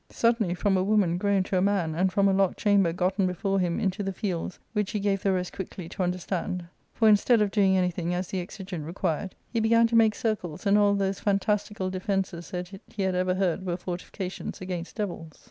[0.07, 2.91] —Book IK suddenly from a woman grown to a man, and from a locked chamber
[2.91, 7.07] gotten before him into the fields, which he gave the rest quickly to understand; for,
[7.07, 10.95] instead of doing anything as the exigent* required, he began to make circles and all
[10.95, 15.39] those fantastical defences that he had ever heard were forti fications against devils.